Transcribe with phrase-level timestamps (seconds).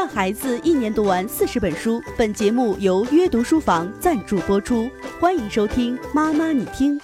[0.00, 2.02] 让孩子一年读完四十本书。
[2.16, 4.88] 本节目由约读书房赞助播出，
[5.20, 6.98] 欢迎收听《妈妈你听》。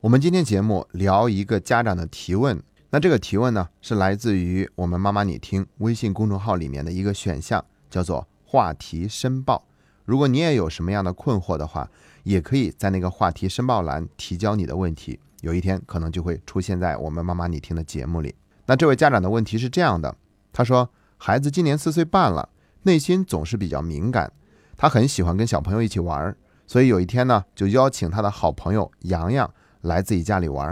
[0.00, 2.60] 我们今天节目聊一个家长的提问，
[2.90, 9.64] 那这个提问呢是来自于我们“妈妈你听”微信公众号里面的一个选项，叫做“话题申报”。
[10.04, 11.88] 如果你也有什么样的困惑的话，
[12.24, 18.34] 也可以在那个话题申报栏提交你的问题，有一天可能就会出现在我们“妈妈你听”的节目里。
[18.66, 20.16] 那这位家长的问题是这样的，
[20.52, 22.48] 他说：“孩子今年四岁半了，
[22.82, 24.32] 内心总是比较敏感，
[24.76, 26.34] 他很喜欢跟小朋友一起玩，
[26.66, 30.66] 所以有一天呢，就邀请他的好朋友洋洋来自己家里玩。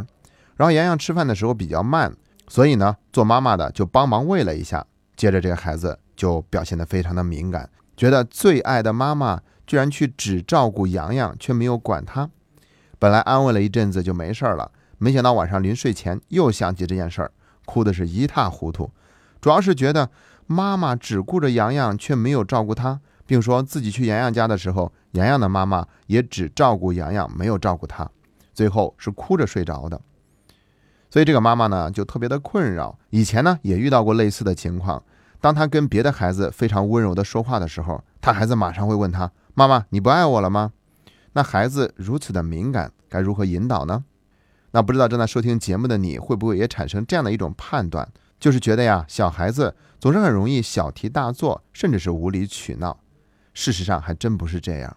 [0.57, 2.15] 然后洋洋吃饭的时候比较慢，
[2.49, 4.87] 所以呢，做妈妈的就帮忙喂了一下。
[5.17, 12.29] 接着这个孩子就表现得非常的敏感。”觉得最爱的妈妈居然去只照顾洋洋，却没有管他。
[12.99, 17.31] 本来安慰了一阵子就没事了，没想到晚上临睡前又想起这件事儿，
[17.65, 18.91] 哭的是一塌糊涂。
[19.41, 20.11] 主要是觉得
[20.47, 28.11] 妈妈只顾着洋洋，却没有照顾他，并说自己去洋洋家的时候，洋洋的妈妈也只照顾洋洋，没有照顾他。
[28.53, 30.01] 最后是哭着睡着的。
[31.11, 32.99] 所以这个妈妈呢，就特别的困扰。
[33.11, 35.03] 以前呢，也遇到过类似的情况。
[35.41, 40.73] 当他跟别的孩子非常温柔的说话的时候，他孩子马上会问他：“妈妈，你不爱我了吗？”
[41.35, 44.05] 那孩子如此的敏感，该如何引导呢？
[44.71, 48.09] 那不知道正在收听节目的你会不会也产生这样的一种判断，
[48.45, 53.01] 就是觉得呀，小孩子总是很容易小题大做，甚至是无理取闹。
[53.55, 54.95] 事实上还真不是这样，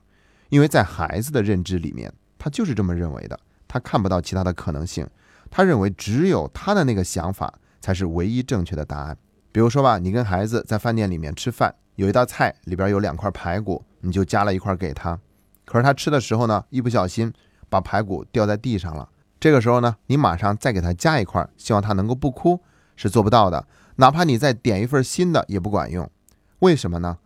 [0.49, 5.07] 因为在孩子的认知里面，他就是这么认为的，他看不到其他的可能性，
[5.49, 9.17] 他认为只有他的那个想法才是唯一正确的答案。
[9.53, 15.17] 比如说吧，你跟孩子在饭店里面吃饭，有一道菜里边有两块排骨，你就夹了一块给他。
[15.63, 17.31] 可是他吃的时候呢，一不小心
[17.69, 19.07] 把排骨掉在地上了。
[19.39, 22.61] 这个时候呢，你马上再给他加一块，希望他能够不哭，
[22.97, 23.65] 是做不到的。
[23.95, 26.11] 哪怕你再点一份新的也不管用。
[26.59, 27.19] 为什么呢？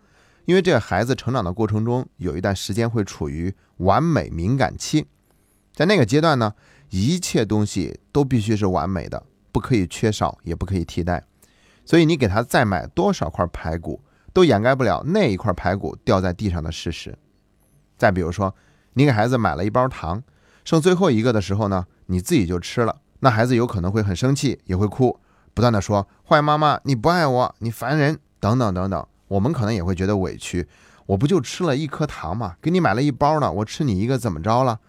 [0.46, 5.06] 因为这个孩子成长的过程中有一段时间会处于完美敏感期，
[5.74, 6.54] 在那个阶段呢，
[6.90, 11.24] 一切东西都必须是完美的，不可以缺少，也不可以替代。
[11.86, 14.02] 所以你给他再买多少块排骨，
[14.34, 17.18] 都掩盖不了那一块排骨掉在地上的事实。
[17.98, 18.54] 再比如说，
[18.94, 20.24] 你给孩子买了一包糖，
[20.66, 25.20] 剩最后一个的时候呢，你自己就吃了，那孩子有可能会很生气，也会哭，
[25.54, 30.68] 不断的说：“坏妈妈，你不爱我，你烦人，等等等等。”我们可能也会觉得委屈，
[31.06, 32.56] 我不就吃了一颗糖吗？
[32.62, 34.80] 给你买了一包呢，我吃你一个怎么着了？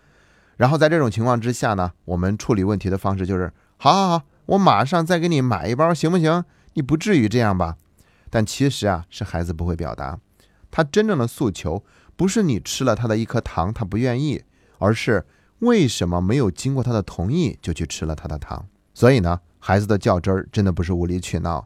[0.56, 6.44] 然后在这种情况之下呢，我们处理问题的方式就是：好好好，我马上再给你买一包，行不行？
[6.74, 7.76] 你不至于这样吧？
[8.30, 10.18] 但其实啊，是孩子不会表达，
[10.70, 11.84] 他真正的诉求
[12.16, 14.42] 不是你吃了他的一颗糖，他不愿意，
[14.78, 15.24] 而是
[15.60, 18.66] 为什么没有经过他的同意就去吃了他的糖？
[18.92, 21.64] 所以呢，孩子的较真儿真的不是无理取闹，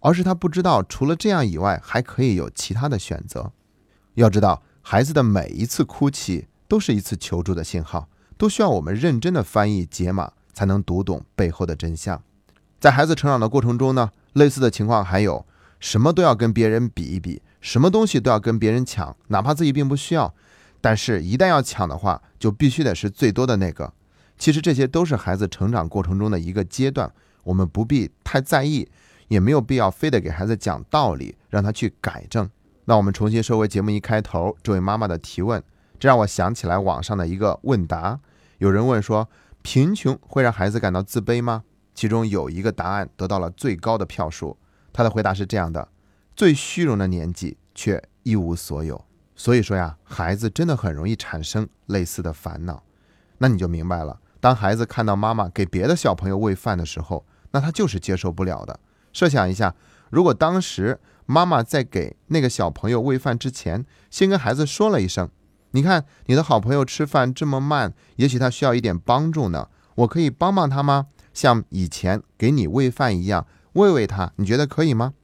[0.00, 3.50] 而是他不知道除了这样以外还可以有其他的选择。
[4.16, 12.22] 要知道，孩子的每一次哭泣都是一次求助的信号，都需要我们认真的翻译解码，才能读懂背后的真相。
[12.78, 15.46] 在孩子成长的过程中呢，类似的情况还有
[15.80, 20.34] 什么都要跟别人比一比，什么东西都要跟别人抢，哪怕自己并不需要，
[20.82, 23.94] 但是一旦要抢的话，就必须得是最多的那个。
[24.36, 27.10] 其实这些都是孩子成长过程中的一个阶段，
[27.48, 28.86] 我们不必太在意，
[29.28, 32.48] 也没有必要非得给孩子讲道理，让他去改正。
[32.84, 35.62] 那我们重新收回节目一开头这位妈妈的提问，
[35.98, 38.20] 这让我想起来网上的一个问答，
[38.58, 39.26] 有人问说：
[39.62, 41.64] 贫穷会让孩子感到自卑吗？
[41.94, 44.58] 其中有一个答案得到了最高的票数，
[44.92, 45.88] 他的回答是这样的：
[46.36, 49.02] 最虚荣的年纪却一无所有。
[49.34, 52.82] 所以说呀，孩子真的很容易产生类似的烦恼。
[53.38, 58.80] 那你就明白了，当孩子看到妈妈给别的小朋友喂饭的时候，那他就是接受不了的。
[59.12, 59.74] 设想一下，
[60.10, 65.28] 如果当时妈妈在给那个小朋友喂饭之前，先跟孩子说了一声
[65.72, 75.14] ：“你看你的好朋友吃饭这么慢，也许他需要一点帮助呢，我可以帮帮他吗？”像以前给你喂饭一样喂喂他，你觉得可以吗？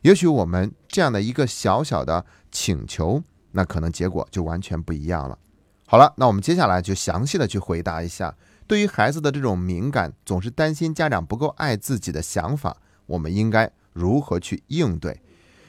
[0.00, 5.38] 也许我们这样的一个小小的请求，那可能结果就完全不一样了。
[5.86, 8.34] 好了，那我们接下来就详细的去回答一下，
[8.72, 12.74] 对于孩子的这种敏感，总是担心家长不够爱自己的想法，
[13.04, 15.20] 我们应该如何去应对？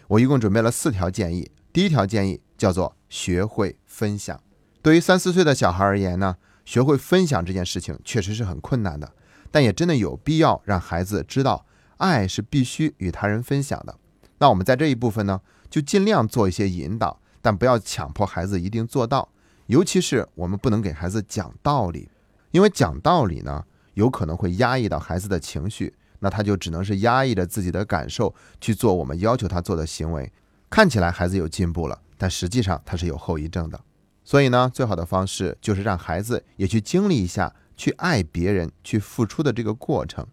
[0.08, 1.52] 我一共准备了四条建议。
[1.74, 4.40] 第一条建议叫做学会分享。
[4.82, 9.12] 对于三四岁的小孩而言呢，学会分享这件事情确实是很困难的。
[9.52, 11.66] 但也真的有必要让孩子知道，
[11.98, 14.00] 爱是必须与他人分享的。
[14.38, 19.28] 那我们在这一部分呢，就尽量做一些引导，但不要强迫孩子一定做到。
[19.66, 22.08] 尤其是我们不能给孩子讲道理，
[22.54, 23.66] 因为讲道理呢，
[23.96, 30.32] 有可能会压抑到孩子的情绪，那他就只能是压抑着自己的感受去做我们要求他做的行为。
[30.70, 33.82] 看起来孩子有进步了，但实际上他是有后遗症的。
[34.24, 40.26] 所以呢，最好的方式就是让孩子也去经历一下去爱别人、去付出的这个过程。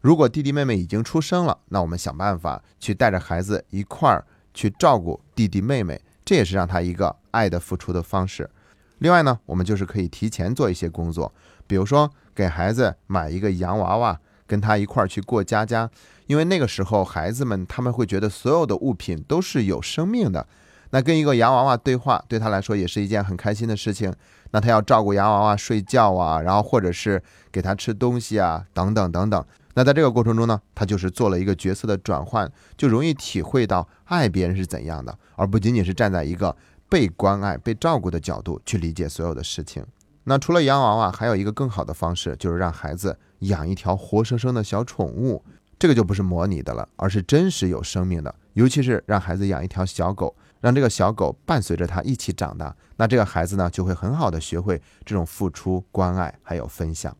[0.00, 8.50] 如果弟弟妹妹已经出生了，那我们想办法去带着孩子一块儿去照顾弟弟妹妹，这也是让他一个爱的付出的方式。
[8.98, 11.32] 另外呢，我们就是可以提前做一些工作，
[11.66, 15.88] 比如说给孩子买一个洋娃娃，跟他一块儿去过家家，
[16.26, 20.46] 因为那个时候孩子们他们会觉得所有的物品都是有生命的。
[20.90, 24.10] 那跟一个洋娃娃对话，对他来说也是一件很开心的事情。
[24.52, 27.22] 那他要照顾洋娃娃睡觉啊，然后或者是
[27.52, 29.44] 给他吃东西啊，等等等等。
[29.74, 36.56] 那在这个过程中呢，他就是做了一个角色的转换，就容易体会到爱别人是怎样的，而不仅仅是站在一个
[36.88, 39.84] 被关爱、被照顾的角度去理解所有的事情。
[40.24, 45.44] 那除了洋娃娃，还有一个更好的方式，就是让孩子养一条活生生的小宠物。
[45.78, 48.34] 这个就不是模拟的了，而是真实有生命的。
[48.54, 50.34] 尤其是让孩子养一条小狗。
[50.60, 57.16] 让这个小狗伴随着他一起长大，那这个孩子呢就会很好的学会这种付出、关爱还有分享。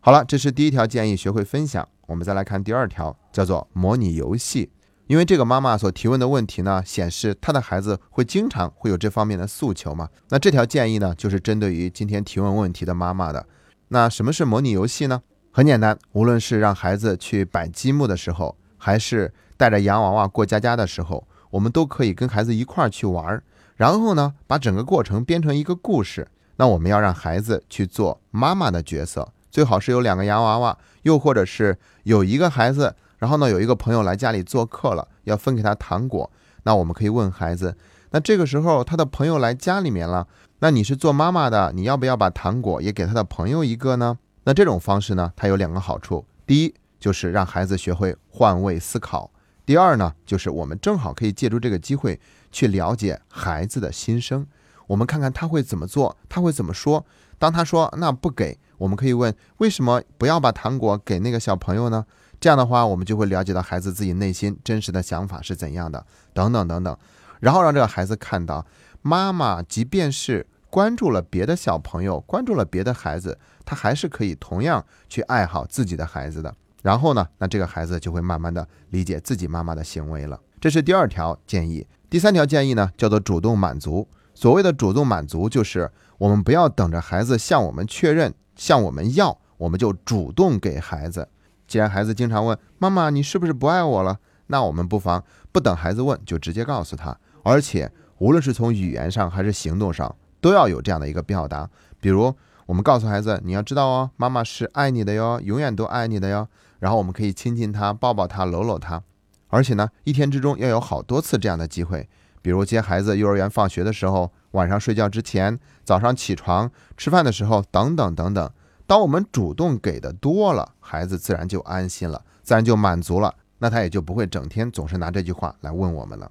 [0.00, 1.86] 好了，这是第一条建议，学会分享。
[2.06, 4.70] 我们再来看第二条，叫做模拟游戏。
[5.06, 10.08] 因为这个妈妈所提问的问题呢，显示她的孩子会经常会有这方面的诉求嘛。
[10.28, 13.46] 那这条建议呢，就是针对于今天提问问题的妈妈的。
[13.88, 15.22] 那什么是模拟游戏呢？
[15.50, 21.26] 很简单，无论是让孩子去摆积木的时候，还是带着洋娃娃过家家的时候。
[21.50, 23.42] 我们都可以跟孩子一块儿去玩儿，
[23.76, 26.26] 然后呢，把整个过程编成一个故事。
[26.56, 36.28] 那我们要让孩子去做妈妈的角色，最好是有两个洋娃娃，又或者是有一个孩子，然后呢，有一个朋友来家里做客了，要分给他糖果。
[36.64, 37.76] 那我们可以问孩子，
[38.10, 40.26] 那这个时候他的朋友来家里面了，
[40.58, 44.18] 那你是做妈妈的，你要不要把糖果也给他的朋友一个呢？
[44.42, 49.30] 那这种方式呢，它有两个好处，第一就是让孩子学会换位思考。
[49.64, 52.18] 第二呢，就是我们正好可以借助这个机会
[52.50, 54.44] 去了解孩子的心声，
[54.88, 57.06] 我们看看他会怎么做，他会怎么说。
[57.38, 62.04] 当他说那不给，我们可以问为什么不要把糖果给那个小朋友呢？
[62.42, 66.04] 这样的话，我们就会了解到孩子自己内心真实的想法是怎样的，
[66.34, 66.98] 等等等等。
[67.38, 68.66] 然后让这个孩子看到，
[69.00, 76.52] 妈妈即便是关注了别的小朋友，关注了别的孩子，他还是可以同样去爱好自己的孩子的。
[76.82, 80.40] 然后呢，那这个孩子就会慢慢的理解自己妈妈的行为了。
[80.60, 81.86] 这是第二条建议。
[82.10, 84.08] 第三条建议呢，叫做主动满足。
[84.34, 91.28] 所谓的主动满足，就是我们不要等着孩子向我们确认、向我们要，我们就主动给孩子。
[91.72, 97.16] 既然孩子经常问妈妈你是不是不爱我了，那我们不妨不等孩子问，就直接告诉他。
[97.44, 101.70] 而且无论是从语言上还是行动上，都要有这样的一个表达。
[101.98, 102.34] 比如
[102.66, 106.46] 我们告诉孩子，你要知道哦，妈妈是爱你的哟，永远都爱你的哟。
[106.80, 109.02] 然后我们可以亲亲他，抱抱他，搂搂他，
[109.48, 112.06] 而且呢，一天之中要有好多次这样的机会，
[112.42, 118.50] 比如接孩子幼儿园放学的时候，晚上睡觉之前，早上起床吃饭的时候，等等等等。
[118.92, 126.30] 当我们主动给的多了，孩子自然就安心了，自然就满足了，那他也就不会整天总是拿这句话来问我们了。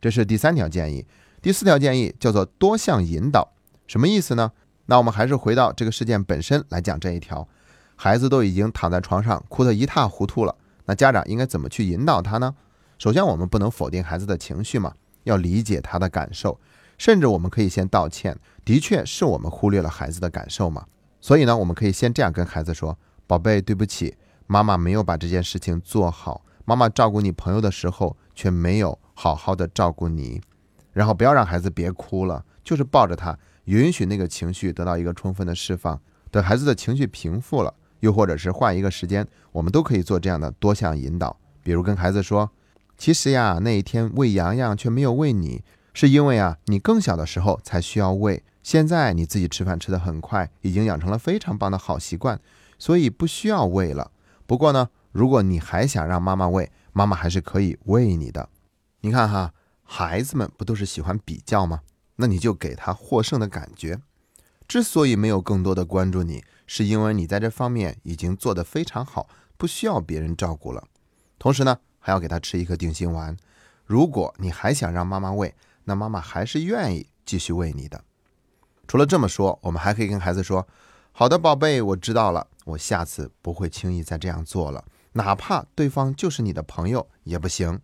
[0.00, 1.04] 这是第三条建议。
[1.42, 3.50] 第四条建议叫做多项引导，
[3.88, 4.52] 什么意思呢？
[4.84, 7.48] 那我们还是回到这个事件本身来讲这一条。
[7.96, 10.54] 孩子都已经躺在床上哭得一塌糊涂了，
[10.84, 12.54] 那家长应该怎么去引导他呢？
[13.00, 14.94] 首先，我们不能否定孩子的情绪嘛，
[15.24, 16.60] 要理解他的感受，
[16.98, 20.86] 甚至我们可以先道歉，的确是我们忽略了孩子的感受嘛。
[21.20, 30.40] 所以呢，我们可以先这样跟孩子说：“宝贝，对不起，妈妈没有把这件事情做好，妈妈照顾你朋友的时候却没有好好的照顾你。”
[30.92, 37.74] 然后不要让孩子别哭了，就是抱着他，允许那个情绪得到一个充分的释放，等孩子的情绪平复了。
[38.00, 41.34] 又或者是换一个时间，我们都可以做这样的多项引导。
[41.62, 42.50] 比如跟孩子说
[42.98, 48.44] ：“其实呀，那一天喂洋洋却没有喂你，是因为啊，你更小的时候才需要喂。
[48.66, 52.40] 现在你自己吃饭吃得很快，已经养成了非常棒的好习惯，
[52.80, 54.10] 所以不需要喂了。
[54.44, 58.48] 不过呢，如果你还想让妈妈喂，妈妈还是可以喂你的。
[59.02, 59.54] 你看哈，
[59.84, 61.82] 孩子们不都是喜欢比较吗？
[62.16, 64.00] 那你就给他获胜的感觉。
[64.66, 70.82] 之所以没有更多的关注你。”是因为你在这方面已经做得非常好，不需要别人照顾了。
[71.38, 73.36] 同时呢，还要给他吃一颗定心丸。
[73.84, 75.54] 如果你还想让妈妈喂，
[75.84, 78.02] 那妈妈还是愿意继续喂你的。
[78.88, 80.66] 除了这么说，我们还可以跟孩子说
[81.12, 87.80] ：“好的，宝贝，我知道了，我下次不会轻易再这样做了，哪怕对方就是你的朋友也不行。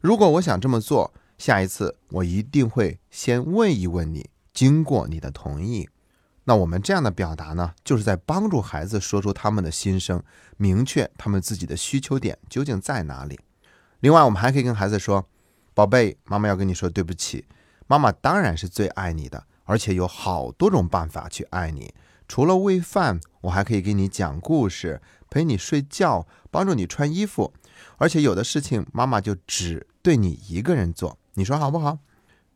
[0.00, 5.88] 如果我想这么做，下一次我一定会先问一问你，经过你的同意。”
[6.44, 10.20] 那我们这样的表达呢，就是在帮助孩子说出他们的心声，
[10.56, 13.38] 明确他们自己的需求点究竟在哪里。
[14.00, 15.24] 另外，我们还可以跟孩子说
[15.72, 17.46] ：“宝贝，妈妈要跟你说对不起。
[17.86, 21.94] 妈妈当然是最爱你的，而且有好多种办法去爱你。
[22.28, 25.00] 除了喂饭，我还可以给你讲故事，
[25.30, 27.54] 陪你睡觉，帮助你穿衣服。
[27.96, 32.00] 而且有的事情，妈妈就只对你一个人做，你说好不好？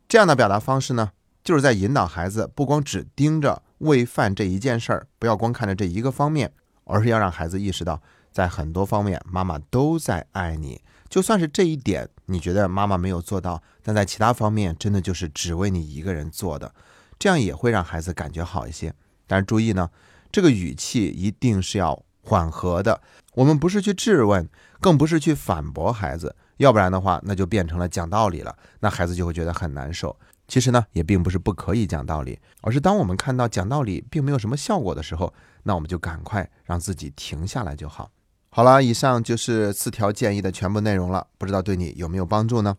[0.07, 1.11] 这样的表达方式呢，
[1.43, 7.99] 就是在引导孩子，不光只盯着喂饭这一件事儿，不要光看着这一个方面，而是要让孩子意识到，
[8.31, 10.79] 在很多方面，妈妈都在爱你。
[11.09, 16.73] 就算是这一点你觉得妈妈没有做到，但在其他方面真的就是只为你一个人做的，
[17.19, 18.93] 这样也会让孩子感觉好一些。
[19.25, 19.89] 但是注意呢，
[20.31, 23.01] 这个语气一定是要缓和的。
[23.33, 24.47] 我们不是去质问，
[24.79, 30.17] 更不是去反驳孩子，要不然的话，那就变成了讲道理了，那孩子就会觉得很难受。
[30.47, 35.33] 其实呢，也并不是不可以讲道理，而是当我们看到讲道理并没有什么效果的时候，
[35.63, 38.09] 那我们就赶快让自己停下来就好。
[38.49, 42.77] 好了，以上就是四条建议的全部内容了，不知道对你有没有帮助呢？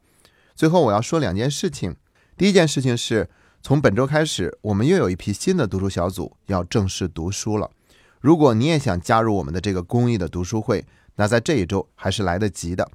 [0.57, 1.95] 最后我要说两件事情。
[2.37, 3.29] 第一件事情是
[3.69, 7.71] 从本周开始，我们又有一批新的读书小组要正式读书了。
[8.19, 12.91] 如果你也想加入我们的这个公益的读书会，那在这一周还是来得及的。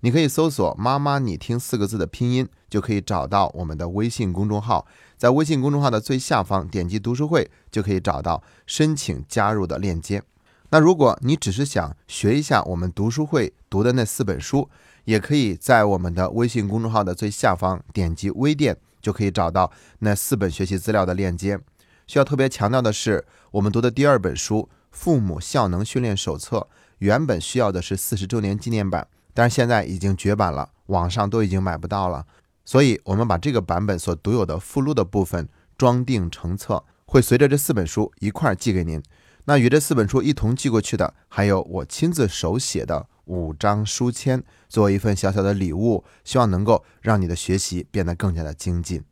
[0.00, 4.86] 你可以搜索“妈妈你听”四个字的拼音，就可以找到我们的微信公众号。
[5.16, 10.22] 在微信公众号的最下方点击读书会，就可以找到申请加入的链接。
[10.68, 14.68] 那如果你只是想学一下我们读书会读的那四本书，
[15.06, 18.76] 也可以在我们的微信公众号的最下方点击微店，
[19.08, 21.58] 就可以找到那四本学习资料的链接。
[22.06, 26.58] 需要特别强调的是，我们读的第二本书《父母效能训练手册》，
[26.98, 32.26] 原本需要的是四十周年纪念版，但是现在已经绝版了，网上都已经买不到了。
[32.66, 35.48] 所以，我们把这个版本所独有的附录的部分
[35.78, 39.02] 装订成册，会随着这四本书一块儿寄给您。
[39.46, 49.04] 那与这四本书一同寄过去的，还有我亲自手写的五张书签，作为一份小小的礼物，希望能够让你的学习变得更加的精进。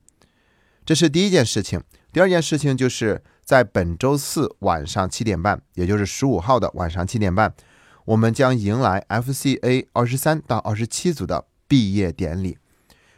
[0.85, 1.82] 这是第一件事情。
[2.12, 7.54] 第二件事情就是在本周四晚上七点半，也就是十五号的晚上七点半，
[8.06, 12.56] 我们将迎来 FCA 二十三到二十七组的毕业典礼。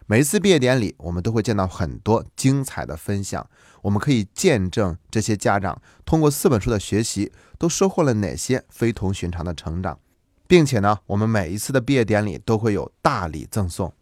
[0.07, 3.49] 每一次毕业典礼，我们都会见到很多精彩的分享。
[3.83, 10.01] 我们可以见证这些家长通过四本书的学习，都收获了哪些非同寻常的成长，
[10.49, 13.93] 并且呢，我们每一次的毕业典礼都会有大礼赠送。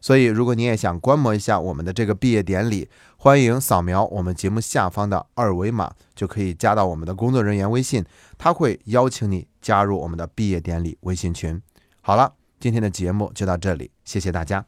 [0.00, 8.04] 所以，如果你也想观摩一下我们的这个毕业典礼，欢迎扫描我们节目下方的二维码，就可以加到我们的工作人员微信，
[8.38, 11.60] 他会邀请你加入我们的毕业典礼微信群。
[12.00, 14.64] 好了，今天的节目就到这里，谢谢大家。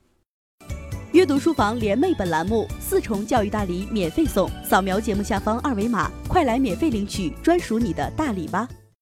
[1.12, 8.68] 阅读书房联袂本栏目四重教育大礼免费送，扫描节目下方二维码，快来免费领取专属你的大礼吧！